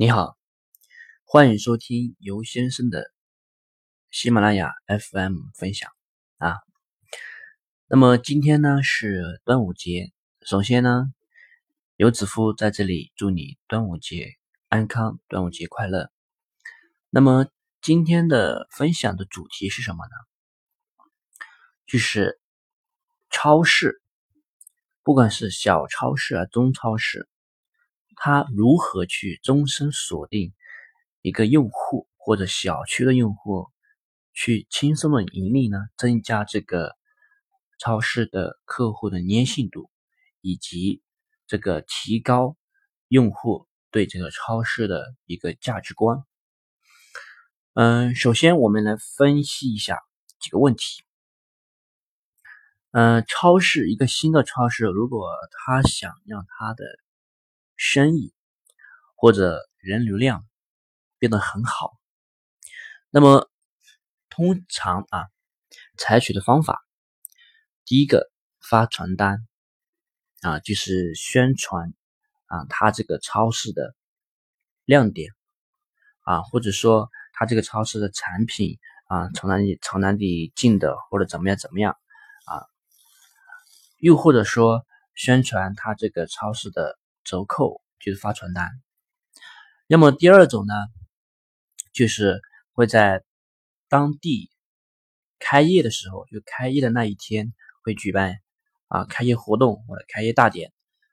[0.00, 0.38] 你好，
[1.26, 3.12] 欢迎收听尤先生的
[4.10, 5.92] 喜马拉雅 FM 分享
[6.38, 6.56] 啊。
[7.86, 10.10] 那么今天呢是端午节，
[10.40, 11.12] 首先呢，
[11.96, 14.36] 游子夫在这里祝你端午节
[14.70, 16.10] 安康，端午节快乐。
[17.10, 17.46] 那么
[17.82, 21.44] 今天的分享的主题是什么呢？
[21.86, 22.40] 就是
[23.28, 24.00] 超市，
[25.02, 27.28] 不管是小超市啊、中超市。
[28.22, 30.52] 他如何去终身锁定
[31.22, 33.70] 一个用户或者小区的用户，
[34.34, 35.78] 去轻松的盈利呢？
[35.96, 36.94] 增加这个
[37.78, 39.90] 超市的客户的粘性度，
[40.42, 41.00] 以及
[41.46, 42.58] 这个提高
[43.08, 46.22] 用户对这个超市的一个价值观。
[47.72, 49.98] 嗯，首先我们来分析一下
[50.38, 51.02] 几个问题。
[52.90, 56.84] 嗯，超市一个新的超市，如果他想让他的
[57.82, 58.34] 生意
[59.16, 60.46] 或者人流量
[61.18, 61.92] 变得很好，
[63.08, 63.50] 那么
[64.28, 65.28] 通常啊，
[65.96, 66.84] 采取的方法，
[67.86, 69.48] 第一个发传单
[70.42, 71.94] 啊，就是宣传
[72.48, 73.94] 啊，他这个超市的
[74.84, 75.32] 亮点
[76.24, 81.96] 啊，或者说他这个超市的产品啊，从哪里从哪里进的，或者怎么样怎么样
[82.44, 82.60] 啊，
[83.96, 84.84] 又或者说
[85.14, 86.99] 宣传他这个超市的。
[87.30, 88.68] 折扣就是发传单，
[89.86, 90.74] 那么第二种呢，
[91.92, 92.40] 就是
[92.72, 93.22] 会在
[93.88, 94.50] 当地
[95.38, 98.40] 开业的时候，就开业的那一天会举办
[98.88, 100.72] 啊开业活动或者开业大典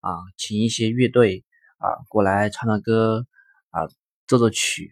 [0.00, 1.44] 啊，请一些乐队
[1.76, 3.26] 啊过来唱唱歌
[3.68, 3.82] 啊
[4.26, 4.90] 奏奏曲，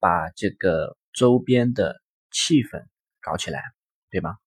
[0.00, 2.84] 把这个周边的气氛
[3.20, 3.62] 搞起来，
[4.10, 4.38] 对吧？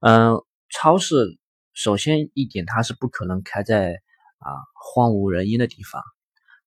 [0.00, 1.38] 嗯，超市
[1.74, 4.02] 首先一点它是不可能开在。
[4.42, 6.02] 啊，荒无人烟的地方，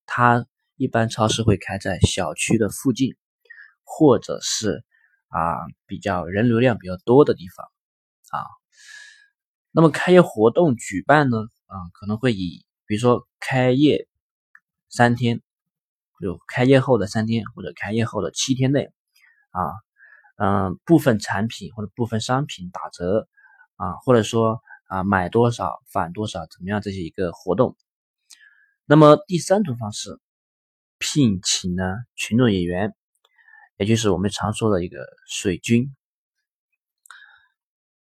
[0.05, 0.45] 它
[0.77, 3.15] 一般超市会开在小区的附近，
[3.83, 4.85] 或者是
[5.27, 7.65] 啊比较人流量比较多的地方
[8.29, 8.47] 啊。
[9.71, 14.07] 那么开业活动举办呢，啊可能会以比如说开业
[14.89, 15.41] 三天，
[16.21, 18.89] 就开业后的三天或者开业后的七天内
[19.51, 19.61] 啊，
[20.37, 23.27] 嗯部分产品或者部分商品打折
[23.75, 24.61] 啊，或者说。
[24.87, 26.79] 啊，买多少返多少，怎么样？
[26.79, 27.75] 这些一个活动。
[28.85, 30.19] 那么第三种方式，
[30.99, 31.83] 聘请呢
[32.15, 32.95] 群众演员，
[33.77, 35.95] 也就是我们常说的一个水军。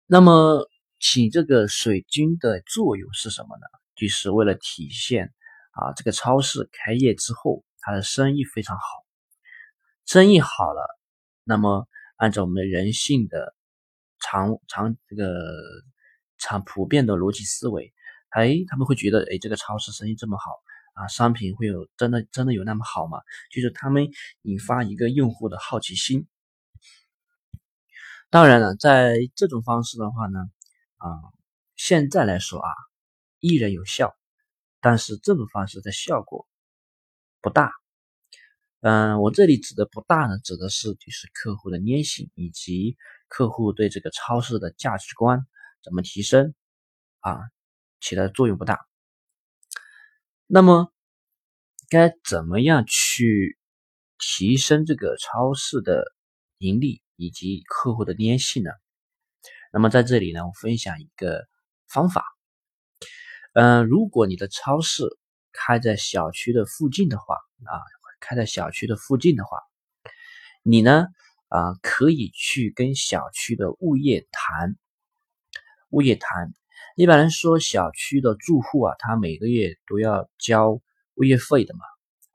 [0.06, 0.66] 那么
[0.98, 3.66] 请这个水军的作用是什么呢？
[3.94, 5.34] 就是为了体现
[5.72, 8.82] 啊，这个超市开业之后，它的生意非常好，
[10.06, 10.98] 生意好了，
[11.44, 11.86] 那么
[12.16, 13.54] 按照我们人性的
[14.18, 15.28] 常常这个。
[16.40, 17.92] 常普遍的逻辑思维，
[18.30, 20.50] 哎，他们会觉得，哎，这个超市生意这么好
[20.94, 23.20] 啊，商品会有真的真的有那么好吗？
[23.52, 24.08] 就是他们
[24.42, 26.26] 引发一个用户的好奇心。
[28.30, 30.40] 当然了，在这种方式的话呢，
[30.96, 31.08] 啊，
[31.76, 32.70] 现在来说啊，
[33.40, 34.16] 依然有效，
[34.80, 36.48] 但是这种方式的效果
[37.40, 37.72] 不大。
[38.82, 42.96] 嗯，我这里指的不大呢，指的是就是客户的粘性以及
[43.28, 45.46] 客户对这个超市的价值观。
[45.82, 46.54] 怎么提升
[47.20, 47.38] 啊？
[48.00, 48.86] 起的作用不大。
[50.46, 50.92] 那么
[51.88, 53.58] 该怎么样去
[54.18, 56.12] 提升这个超市的
[56.58, 58.70] 盈利以及客户的粘性呢？
[59.72, 61.46] 那么在这里呢，我分享一个
[61.88, 62.24] 方法。
[63.52, 65.04] 嗯，如果你的超市
[65.52, 67.34] 开在小区的附近的话
[67.66, 67.78] 啊，
[68.20, 69.58] 开在小区的附近的话，
[70.62, 71.06] 你呢
[71.48, 74.76] 啊可以去跟小区的物业谈。
[75.90, 76.52] 物业谈，
[76.96, 80.80] 一般来说，小区的住户啊，他每个月都要交
[81.14, 81.80] 物业费的嘛，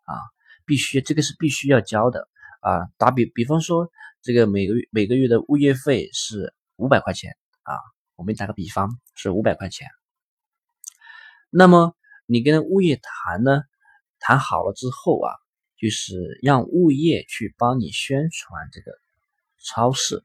[0.03, 0.19] 啊，
[0.65, 2.27] 必须这个是必须要交的
[2.59, 2.87] 啊。
[2.97, 3.89] 打比比方说，
[4.21, 7.79] 这个每个月每个月的物业费是五百块钱啊，
[8.15, 9.87] 我们打个比方是五百块钱。
[11.49, 11.95] 那么
[12.25, 13.63] 你跟物业谈呢，
[14.19, 15.31] 谈好了之后啊，
[15.77, 18.91] 就是让物业去帮你宣传这个
[19.59, 20.23] 超市，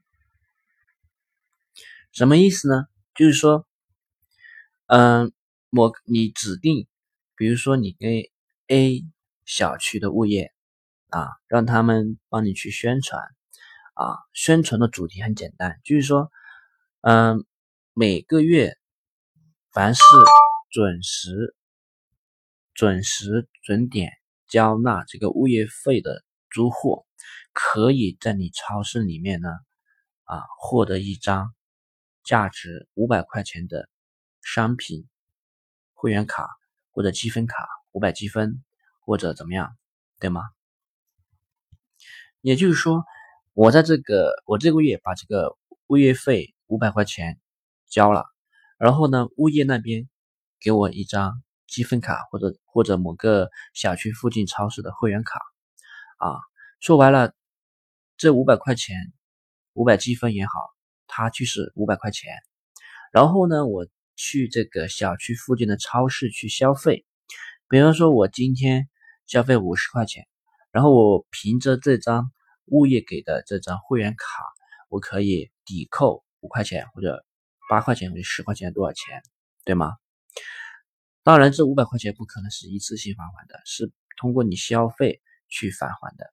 [2.11, 2.87] 什么意思呢？
[3.21, 3.67] 就是说，
[4.87, 5.31] 嗯，
[5.69, 6.87] 我你指定，
[7.35, 8.09] 比如说你跟
[8.65, 9.03] A
[9.45, 10.51] 小区的物业
[11.09, 13.21] 啊，让他们帮你去宣传
[13.93, 16.31] 啊，宣传的主题很简单，就是说，
[17.01, 17.45] 嗯，
[17.93, 18.75] 每个月
[19.71, 20.01] 凡是
[20.71, 21.55] 准时、
[22.73, 24.13] 准时准点
[24.47, 27.05] 交纳这个物业费的租户，
[27.53, 29.49] 可以在你超市里面呢，
[30.23, 31.53] 啊，获得一张。
[32.23, 33.89] 价值五百块钱的
[34.41, 35.07] 商品
[35.93, 36.47] 会员卡
[36.91, 38.63] 或者积分卡，五百积分
[38.99, 39.77] 或者怎么样
[40.19, 40.41] 对吗？
[42.41, 43.03] 也就是说，
[43.53, 45.57] 我在这个我这个月把这个
[45.87, 47.39] 物业费五百块钱
[47.87, 48.25] 交了，
[48.77, 50.09] 然后呢，物业那边
[50.59, 55.39] 给我一张积分卡或者或者某个小区附近超市的会员卡
[56.17, 56.39] 啊，
[56.79, 57.35] 说白了，
[58.17, 59.13] 这五百块钱
[59.73, 60.70] 五百积分也好，
[61.13, 62.31] 它就是五百块钱。
[63.11, 63.85] 然后呢，我
[64.15, 67.05] 去这个小区附近的超市去消费，
[67.67, 68.87] 比方说我今天
[69.27, 70.25] 消费五十块钱，
[70.71, 72.31] 然后我凭着这张
[72.67, 74.25] 物业给的这张会员卡，
[74.87, 77.25] 我可以抵扣五块钱或者
[77.69, 79.21] 八块钱或者十块钱多少钱，
[79.65, 79.97] 对吗？
[81.23, 86.31] 当然，这五百块钱不可能是一次性返还的，是通过你消费去返还的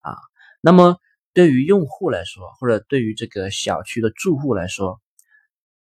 [0.00, 0.16] 啊。
[0.62, 0.98] 那么
[1.34, 5.02] 对于用户来说，或者对于这个小区的住户来说，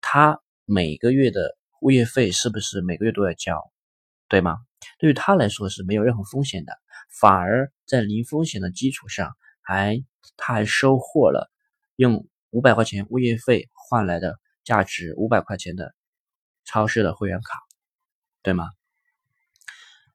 [0.00, 3.72] 他每个月的物业费是不是每个月都要交，
[4.28, 4.58] 对吗？
[4.98, 6.72] 对于他来说是没有任何风险的，
[7.08, 10.04] 反而在零风险的基础上，还
[10.36, 11.50] 他还收获了
[11.94, 15.94] 用五百块钱物业费换来的价值五百块钱的
[16.64, 17.60] 超市的会员卡，
[18.42, 18.68] 对吗？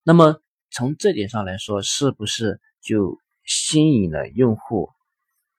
[0.03, 0.41] 那么
[0.71, 4.89] 从这点上来说，是不是就吸引了用户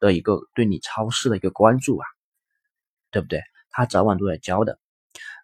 [0.03, 2.05] 的一个对你超市的一个关注啊？
[3.13, 3.41] 对不对？
[3.71, 4.81] 他早晚都要交的。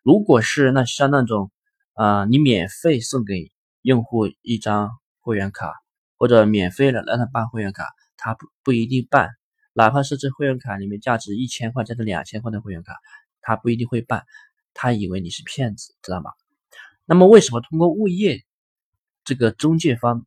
[0.02, 1.52] 如果是那像那种，
[1.94, 3.52] 啊，你免费送给
[3.82, 4.90] 用户一张
[5.20, 5.72] 会员卡，
[6.16, 7.84] 或者免费的让他办会员卡，
[8.16, 9.30] 他不不一定办。
[9.74, 12.96] 哪怕是这会员卡里面价值一千块、价值两千块的会员卡，
[13.40, 14.24] 他不一定会办。
[14.74, 16.32] 他以为你是骗子，知道吗？
[17.04, 18.44] 那么为什么通过物业
[19.24, 20.26] 这个中介方，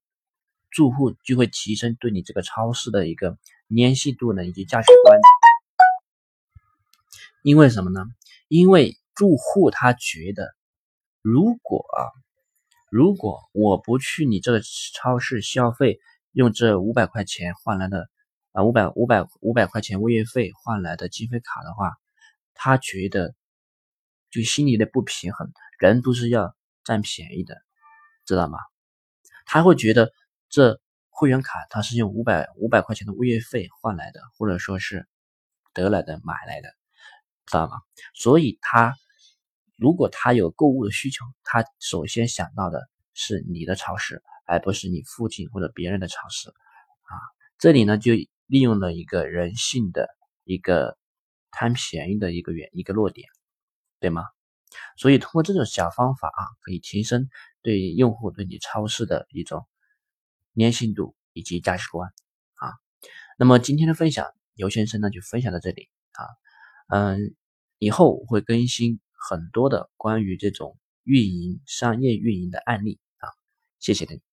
[0.72, 3.38] 住户就会提升对你这个超市的一个
[3.76, 5.20] 粘性度呢，以及价值观？
[7.44, 8.06] 因为什么呢？
[8.48, 10.56] 因为住户他觉得，
[11.22, 12.08] 如果啊，
[12.90, 14.62] 如果我不去你这个
[14.94, 16.00] 超市消费，
[16.32, 18.10] 用这五百块钱换来的
[18.54, 21.98] 啊五百五百五百块钱物业费换来的积分卡的话，
[22.54, 23.36] 他觉得
[24.30, 27.62] 就心里的不平衡，人都是要占便宜的，
[28.26, 28.58] 知道吗？
[29.46, 30.14] 他会觉得
[30.52, 35.08] 这会员卡他是用五百五百块钱的物业费换来的，或者说是
[35.74, 36.70] 得来的买来的。
[37.48, 37.82] 知道吗？
[38.14, 38.96] 所以他
[39.78, 47.14] 如果他有购物的需求，他首先想到的是你的超市，而不是你附近或者别人的超市啊。
[47.58, 48.14] 这里呢就
[48.46, 50.08] 利用了一个人性的
[50.44, 50.98] 一个
[51.50, 53.28] 贪便宜的一个原一个弱点，
[54.00, 54.24] 对吗？
[54.96, 57.28] 所以通过这种小方法啊，可以提升
[57.62, 59.68] 对用户对你超市的一种
[60.56, 62.10] 粘性度以及价值观
[62.56, 62.74] 啊。
[63.38, 66.26] 那么今天的分享，刘先生呢就分享到这里啊。
[66.90, 67.36] 嗯，
[67.78, 73.30] 以后会更新很多的关于这种运营、商业运营的案例啊，
[73.80, 74.31] 谢谢大家。